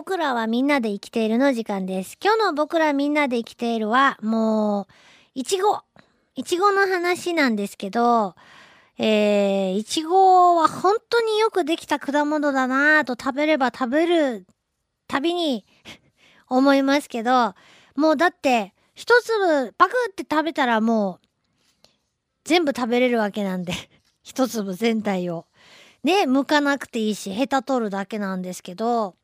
[0.00, 2.16] 僕らはみんなで生きているの時間です。
[2.24, 4.86] 今日の僕らみんなで生きているは、もう、
[5.34, 5.82] いちご。
[6.34, 8.34] いちごの話なんですけど、
[8.96, 14.46] えー、いちごは本当によくできた果物だなぁと食べれば食べる
[15.06, 15.66] たびに
[16.48, 17.54] 思いますけど、
[17.94, 21.88] もうだって、一粒パクって食べたらもう、
[22.44, 23.74] 全部食べれるわけなんで
[24.22, 25.44] 一粒全体を。
[26.04, 29.19] ね、剥かなくていいし、ヘタ取るだけなんですけど、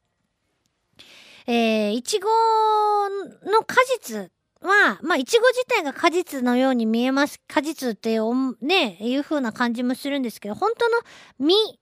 [1.49, 7.41] えー、いちごの果実は、まあ、いちご自体が果実のように見えます。
[7.47, 8.19] 果実って
[8.61, 10.99] ね、いう風な感じもするんですけど、本当の
[11.39, 11.77] 実っ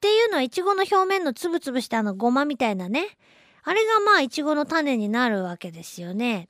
[0.00, 3.08] ていうのは、いちごの表面のつぶつぶしたあのごまみたいなね。
[3.64, 6.48] あれがまあ、いちごの種になるわけですよね。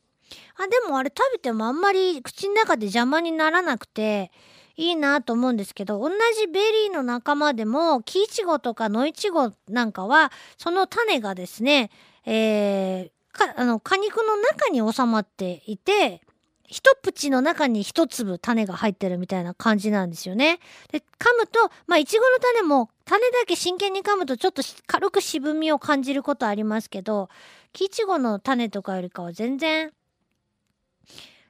[0.56, 4.30] あ、でもあれ食べてもあんまり口の中で邪魔にならなくて、
[4.76, 11.90] いいなと思うんですけど、同じベリーの仲間でも、木いちごとか野いちごなんかは、その種がですね、
[12.26, 16.22] えー、か、あの、果肉の中に収まっていて、
[16.66, 20.58] 一口の中に一粒種が入ってるみたいな感じなんですよね。
[20.90, 21.02] で、噛
[21.38, 27.28] むと、まあ、いちごの種も、種だけ真剣に噛むとちょっと軽く渋みを感じることありますけど、
[27.72, 29.92] 木いちごの種とかよりかは全然、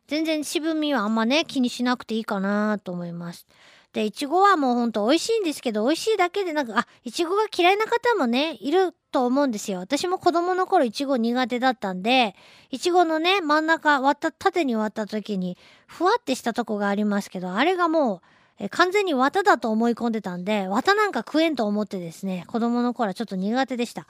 [0.09, 3.47] 全然渋みはあんまね、気にしなくていいかなと思います。
[3.95, 9.79] で、いちごはもうほんと美味しいんですけど、美味しいだけでなんか、あ、いちごが嫌いな方もね、いると思うんですよ。
[9.79, 12.35] 私も子供の頃いちご苦手だったんで、
[12.71, 15.57] いちごのね、真ん中割った、縦に割った時に、
[15.87, 18.21] ふわってしたとこがありますけど、あれがもう、
[18.59, 24.09] え完全に綿だと思い込んでたんで、綿なんか食えんと思ってですね、子供の頃はちょっと苦手でした。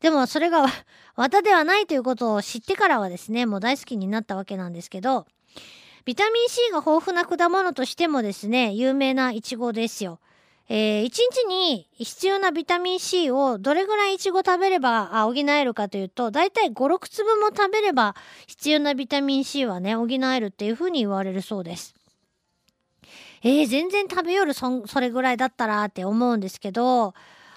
[0.00, 0.64] でもそれが
[1.16, 5.26] 綿ではないということを知ってからはですね、もう大好きになったわけなんですけど、
[6.06, 10.20] ビタミン C が豊富な果物としてもですね、有名なイチゴですよ。
[10.68, 11.18] えー、1日
[11.48, 18.14] に必要なビタミン C をどれぐらいイチゴ食べれば補えるかというと、だいたい5、6粒も食べれば
[18.46, 21.96] 必要なビタミン C はね、補えるっていうふうに言われるそうです。
[23.42, 27.14] えー、全然食べよるそ、それぐらいだったらって思うんですけど、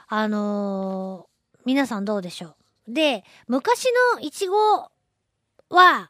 [0.08, 2.56] あのー、皆さんどうでしょ
[2.88, 2.94] う。
[2.94, 4.90] で、昔のイチゴ
[5.70, 6.10] は、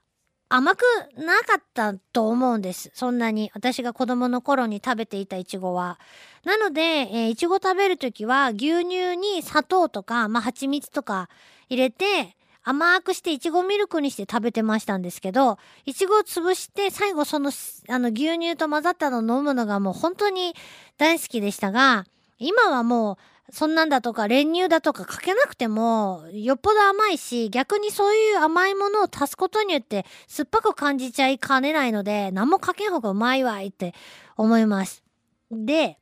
[0.51, 0.81] 甘く
[1.15, 2.89] なかったと思うんです。
[2.95, 3.51] そんなに。
[3.53, 5.99] 私が子供の頃に食べていたイチゴは。
[6.43, 11.29] なので、えー、イチゴ食べるときは牛乳に砂糖とか、まあ、蜂蜜とか
[11.69, 17.51] 入れて、甘くしていちごミルクにして食べてましたんですけど、いちごを潰して最後その、
[17.87, 20.55] あの牛乳と混ざったのを飲むのがもう本当に
[20.97, 22.05] 大好きでしたが、
[22.39, 23.17] 今はもう
[23.51, 33.93] そんなんだとか練乳だとかかけなくてもよっぽど甘いし逆にそういう甘いものを足すことによって酸っぱく感じちゃいかねないので何もかけん方がうまいわいって
[34.37, 35.03] 思います。
[35.51, 35.97] で、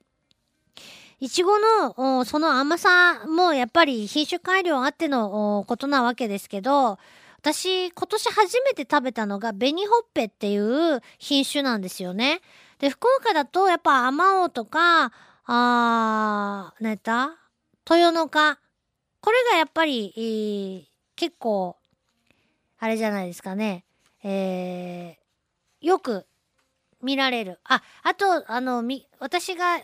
[1.20, 7.00] いちごのその甘さもやっぱり品種改良あってのことなわけですけど
[7.40, 12.42] 私今年初めて食べたのが紅ほっぺっていう品種なんですよね。
[12.80, 15.12] で、福岡だとやっぱ甘王とか
[15.50, 17.38] あー、何やった？
[17.90, 18.60] 豊の花。
[19.22, 20.84] これがやっぱり、えー、
[21.16, 21.78] 結構、
[22.80, 23.86] あれじゃないですかね。
[24.24, 26.26] えー、よく
[27.02, 27.62] 見られる。
[27.64, 29.84] あ、あと、あの、み、私が、ん、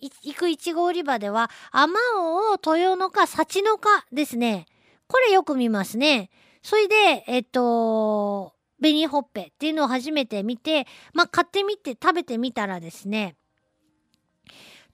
[0.00, 4.66] 行くいちご売り場では、あまおう、豊の花、幸の花ですね。
[5.06, 6.28] これよく見ますね。
[6.62, 13.36] それで、えっと、紅ほっぺっていうのを初めて見て、まあ、買ってみて食べてみたらですね、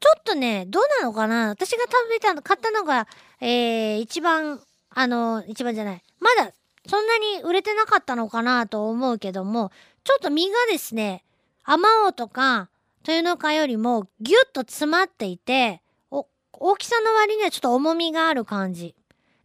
[0.05, 1.49] ちょっとね、どうなのかな？
[1.49, 3.09] 私が食べたの、買ったのが、
[3.41, 4.61] えー、一番、
[4.91, 6.03] あの、一番じゃない。
[6.21, 6.53] まだ、
[6.87, 9.73] そんなに売れてなかったのかなと思うけども、
[10.05, 11.25] ちょっと身がですね、
[11.63, 12.69] アマオとか、
[13.09, 18.95] 豊の花よりもギュッと詰まっていて、お、大きさの割にはちょっと重みがある感じ。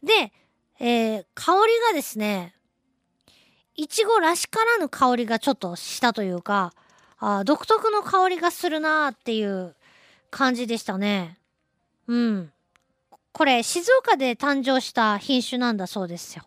[0.04, 0.34] で、
[0.82, 2.54] えー、香りがですね、
[3.76, 6.74] いちごらしからぬ香りがちょっとしたというか、
[7.18, 9.74] あ独特の香りがするなーっていう
[10.30, 11.38] 感じでしたね。
[12.08, 12.52] うん。
[13.32, 16.44] これ、静岡で誕生した品種なんだそうですよ。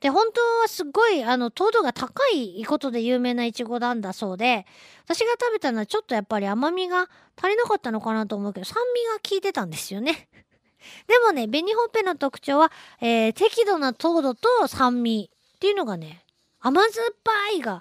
[0.00, 4.66] で、本当はすごい、あの、糖度が高いことで有名なイチゴなんだそうで、
[5.04, 10.28] 私が食べたのはちょっとやっぱり甘みが足りなかったのかなと思うけど、酸味が効いてたんですよね。
[11.08, 12.70] でもね、紅ほっぺの特徴は、
[13.00, 16.24] えー、適度な糖度と酸味っていうのがね、
[16.60, 17.80] 甘酸っぱいが、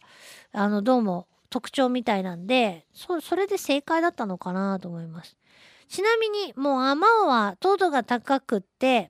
[0.54, 5.38] あの、どうも特徴みたいなんで、そ、それで正解だったのかなと思います。
[5.88, 9.10] ちなみに、もうあまおうは糖度が高くって、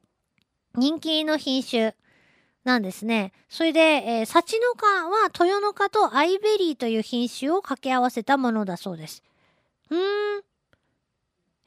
[0.76, 1.96] 人気の品種
[2.64, 3.32] なんですね。
[3.50, 9.24] それで、えー、さちのかはとよのかとアイベリーという品種を掛け合わせたものだそうです。
[9.90, 10.44] うーん。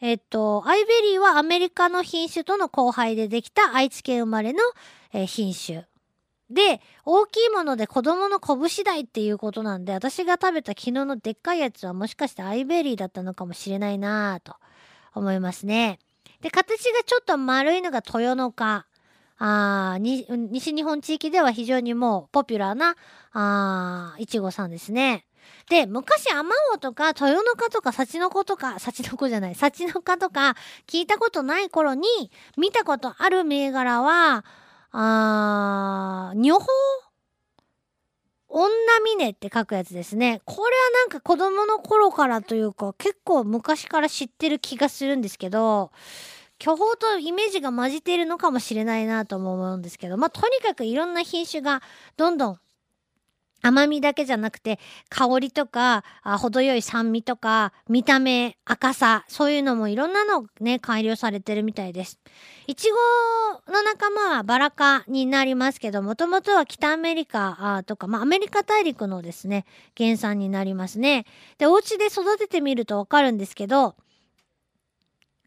[0.01, 4.61] えっと、アイベリーはアメリカの品種との交配でできた愛知県生まれの、
[5.13, 5.89] えー品種。
[6.51, 14.57] で、大きいもので子供の拳大っていうことなんで、私が食べた昨日のでっかいやつはもしかしてアイベリーだったのかもしれないなぁと
[15.15, 15.99] 思いますね。
[16.41, 18.87] で、形がちょっと丸いのがとよのか。
[19.41, 22.97] あーに西日本地域では非常にもうポピュラーな、
[23.33, 25.27] あーいちごさんですね。
[25.71, 30.57] で、昔、アマオとか、豊の花とか、幸の子とか、幸の子じゃない、幸の花とか、
[30.87, 32.07] 聞いたことない頃に、
[32.57, 34.45] 見たことある銘柄は、
[35.01, 36.67] あー、女宝？
[38.49, 38.69] 女
[39.17, 40.41] 峰って書くやつですね。
[40.45, 45.93] これはなんか子供の頃からというか、結構昔から知ってる気がするんですけど、
[46.59, 51.81] 巨峰とイメージが混じっているのかもしれないなとも思うんですけど、まあ、とにかくいろんな品種が
[52.17, 52.59] どんどん
[53.61, 54.79] 甘みだけじゃなくて、
[55.09, 62.21] 香りとか、あ程よい酸味とか、見た目、赤さ、そういうのもいろんなのね、改良されてるみたいです。
[62.67, 62.97] いちご
[63.73, 69.65] の仲間はバラ科になりますけど、もともとは北アメリカとか、まあアメリカ大陸のですね、
[69.97, 71.27] 原産になりますね。
[71.59, 73.97] で、お家で育ててみるとわかるんですけど、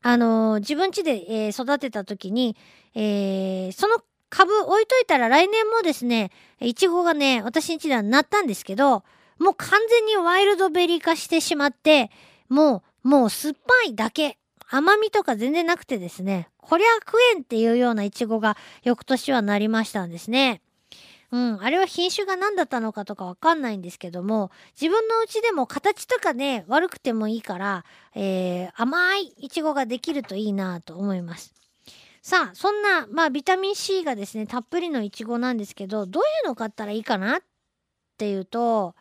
[0.04, 2.56] あのー自分家で、えー育てた時に、
[2.96, 3.98] えーその
[4.32, 6.32] 株置いといたら来年もですね、
[6.62, 9.04] いちごがね、私ん家ではなったんですけど、
[9.38, 12.10] もう完全にワイルドベリー化してしまって、
[12.48, 14.38] もう、もう酸っぱいだけ。
[14.70, 20.62] 甘みとか全然なくてですね、こりゃ食えんっていうようなイチゴが翌年はなりましたんですね。
[21.32, 24.50] うん、あれは品種が何だったのかとかわかんないんですけども、
[24.80, 27.84] 自分のうちでも形とかね、悪くてもいいから、
[28.16, 31.61] えー、甘いイチゴができるといいなと思います。
[32.22, 37.42] さあ、そんな、まあ、ビタミン C がですね、たっぷりのイチゴなんですけど、どういうの買ったらいいかなっ
[38.18, 38.96] ていうと、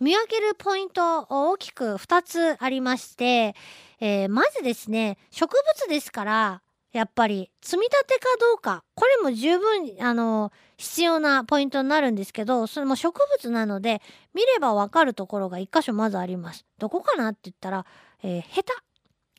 [0.00, 3.54] 見分けるポイント大きく2つありまして、
[4.00, 6.62] えーまずですね、植物ですから、
[6.92, 14.02] やっぱり積み立てかどうか、これも十分、あの、必要なポイントになるんですけど、それも植物なので、
[14.34, 16.66] 見ればわかるところが一箇所まずあります。
[16.78, 17.86] どこかなって言ったら、
[18.24, 18.74] えーヘタ。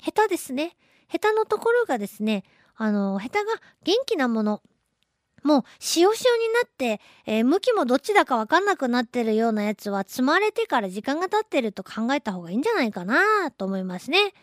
[0.02, 0.78] ヘタですね。
[1.08, 3.52] ヘタのところがですね、あの、ヘタが
[3.84, 4.62] 元気なもの。
[5.44, 5.64] もう、
[5.96, 6.14] 塩塩に
[6.54, 14.34] なって、えー向きもどっちだかわかんなくなってるようなやつは、積まれてから時間が経ってると考えた方がいいんじゃないかなと思いますね。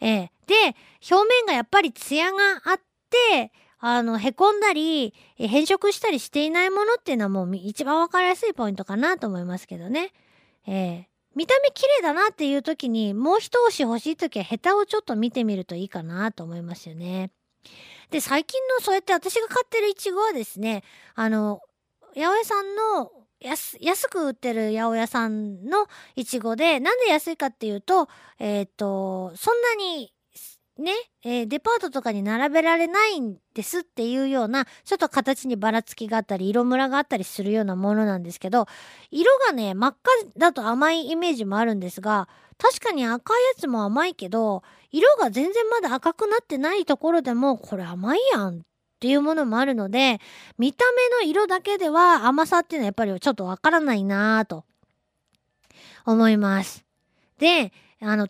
[0.00, 0.76] えーで、
[1.10, 2.80] 表面がやっぱりツヤがあっ
[3.10, 10.12] て、あの、へこんだり、変色したりしていないものっていうのはもう一番わかりやすいポイントかなと思いますけどね。
[10.66, 11.04] えー
[11.36, 17.30] 見た目綺麗だなっていう時に、もう一押し欲しい時はヘタをちょっと見てみるといいかなと思いますよね。
[18.10, 20.82] で、最近のそうやって私が買ってるイチゴはですね、
[21.14, 21.60] あの、
[22.14, 23.10] 八百屋さんの
[23.40, 25.86] 安安く売ってる八百屋さんの
[26.16, 30.12] いちごで、なんで安いかっていうと、えっ、と、そんなに、
[30.78, 30.92] ね、
[31.24, 38.66] えーデパートとかに並べられないんですっていうような、ちょっと形にばらつきがあったり、色ムラがあったりするようなものなんですけど、
[39.10, 42.28] 色がね、真っ赤だと甘いイメージもあるんですが、
[42.58, 48.60] 確かに赤いやつも甘いけど、色が全然まだ赤くなってないところでも、これ甘いやんっ
[49.00, 50.20] ていうものもあるので、
[50.58, 54.64] 見た目の色だけでは甘さっていうのはやっぱりちょっとわからないなぁと
[56.06, 56.84] 思います。
[57.38, 58.28] で、あの、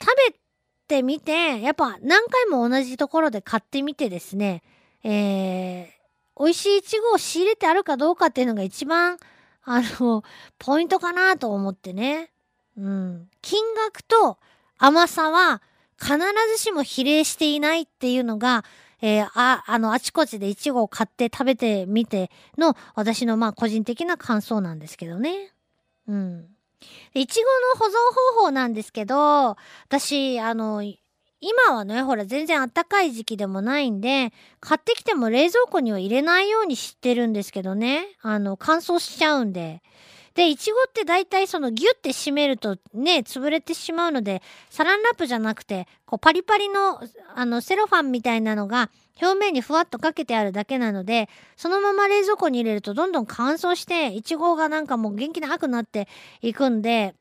[0.00, 0.45] 食べ
[0.86, 4.62] てみて、やっぱ何回も同じところで買ってみてですね、
[5.02, 9.18] えー、美味しいイチゴを仕入れてあるかどうかっていうのが一番、
[9.64, 10.22] あの、
[10.58, 12.32] ポイントかなと思ってね。
[12.76, 13.28] うん。
[13.42, 14.38] 金額と
[14.78, 15.62] 甘さは
[15.98, 16.18] 必
[16.54, 18.64] ずしも比例していないっていうのが、
[19.00, 25.52] えーあ、あの、あちこちでイチゴを買って食べてみての私のまあ個人的な感想なんですけどね。
[26.08, 26.55] うん。
[27.14, 29.56] いちごの保存方法なんですけど、
[29.86, 30.82] 私、あの、
[31.40, 38.06] 今はね、ほら、全然あったかい時期でもないんで、買ってきても冷蔵庫には入れないようにしてるんですけどね。
[38.20, 39.82] あの、乾燥しちゃうんで。
[40.36, 47.00] で、いちごって大体そのギュって締めるとね、潰れてしまうので、サランラップじゃなくて、こうパリパリの、
[47.34, 48.90] あの、セロファンみたいなのが
[49.20, 56.06] 表面にふわっとかけてあるだけなので、そのまま冷蔵庫に入れるとどんどん乾燥して、いちごがなんかもう元気なくなって
[56.42, 57.14] いくんで、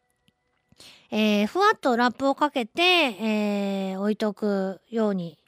[1.10, 5.40] えーふわっとラップをかけて、えー置いとくように。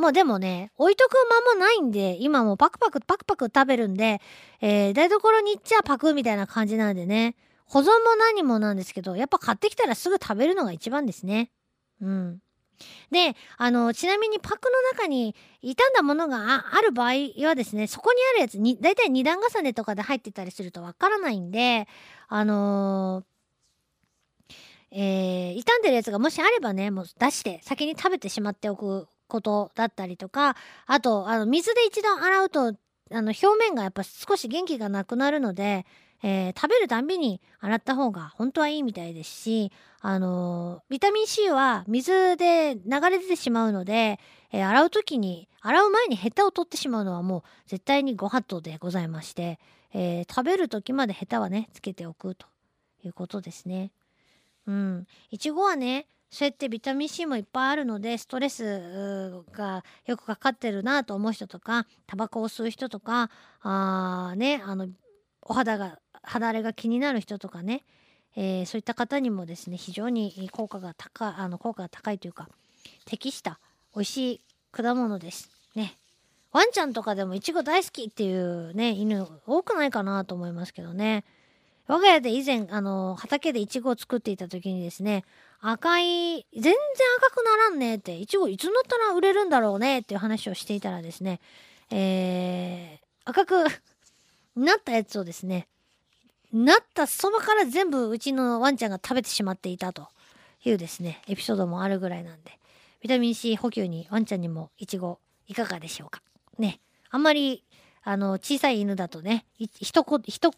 [0.00, 4.20] もうでもね、置いとく間もないんで、今もうパクパクパクパク食べるんで、
[4.60, 11.50] えー台所に行っちゃパクみたいな感じなんでね、保存も何もなんですけど、やっぱ買ってきたらすぐ食べるのが一番ですね。
[12.00, 12.40] うん。
[13.10, 17.12] で、あの、ちなみにパックの中に傷んだものがある場合
[17.46, 21.86] はですね、そこにあるやつに、だいたい二段重ねとかで入ってたりするとわからないんで、
[22.28, 23.30] あのー
[24.92, 30.56] えー、傷んでるやつがもしあればね、もう出して先に食べてしまっておくことだったりとか、
[30.86, 32.60] あと、あの、水で一度洗うと、
[33.12, 35.86] あの、表面がやっぱ少し元気がなくなるので、
[36.22, 39.72] えー、食べるたんびに洗った方が本当はいいみたいですし、
[40.02, 44.20] あのー、ビタミン C は水で流れ出てしまうので、
[44.52, 49.58] えー、洗う時に、洗う前にヘタを取ってしまうのはもう絶対にご法度でございまして、
[49.92, 52.46] え食べる時までヘタはね、つけておくと
[53.04, 53.90] いうことですね。
[54.66, 55.06] うん。
[55.30, 63.30] いちごはね、そうやってビタミン C もいっぱいあるので、ストレスがよくかかってるなと思う人とか、タバコを吸う人とか、
[63.62, 64.88] あね、あの、
[65.42, 67.84] お肌が、肌荒れが気になる人とかね、
[68.36, 72.48] えー、そういった方にもですね、非常に効果が高、あの、効果が高いというか、
[73.06, 73.58] 適した
[73.96, 75.50] 美味しい果物です。
[75.74, 75.98] ね。
[76.52, 81.24] ワンちゃんとかでもいちご大好きっていうね、犬多くないかなと思いますけどね。
[81.88, 85.24] 我が家で以前、あの、畑でイチゴを作っていた時にですね、
[85.62, 86.74] 赤い、全然
[87.18, 91.40] 赤くならんねえって、イチゴいつになったら売れるんだろうねっていう話をしていたらですね、
[91.90, 93.64] えー、赤く
[94.56, 95.66] なったやつをですね、
[96.52, 100.08] なったそばから全部うちのワンちゃんが食べてしまっていたと
[100.64, 102.58] いうですね、エピソードもあるぐらいなんで、
[103.02, 106.22] ビタミン C 補給にワンちゃんにもイチゴいかがでしょうか。
[106.58, 106.80] ね。
[107.10, 107.64] あんまり
[108.02, 110.50] あの、小さい犬だとね、一言、一、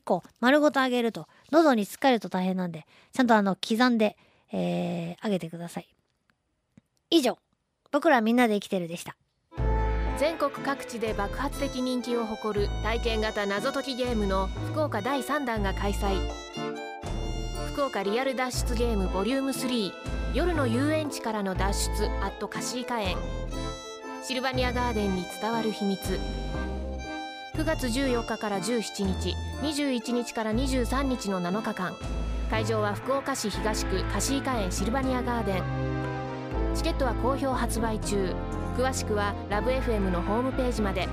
[0.00, 4.16] 個丸ごとあげると、喉に疲れると大変なんで、ちゃんとあの、刻んで、
[4.52, 5.88] えー、あげてください。
[7.10, 7.38] 以上、
[7.90, 9.16] 僕らみんなで生きてるでした。
[10.18, 16.18] 全国各地で爆発的人気を誇る体験型謎解きゲームの福岡第3弾が開催
[17.72, 19.92] 福岡リアル脱出ゲームボリューム3
[20.34, 23.16] 夜の遊園地からの脱出アットカシーカ園
[24.24, 26.18] シルバニアガーデンに伝わる秘密
[27.54, 31.94] 9月14日から17日21日から23日の7日間
[32.50, 35.62] 会場は福岡市東区貸花園シルバニアガーデン。
[36.74, 38.34] チケットは好評発売中。
[38.76, 41.08] 詳しくはラブ f m のホームページまで。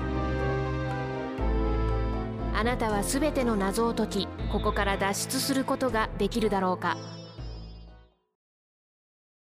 [2.54, 6.96] あなたはすべての謎を解きここから脱出することができるだろうか。